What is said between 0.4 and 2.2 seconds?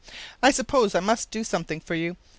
I suppose I must do something for you.